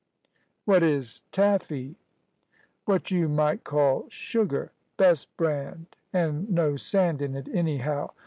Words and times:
"What 0.65 0.81
is 0.81 1.21
taffy?" 1.31 1.95
"What 2.85 3.11
you 3.11 3.29
might 3.29 3.63
call 3.63 4.07
sugar 4.09 4.71
best 4.97 5.37
brand, 5.37 5.95
an' 6.11 6.47
no 6.49 6.75
sand 6.75 7.21
in 7.21 7.35
it, 7.35 7.47
anyhow. 7.49 8.09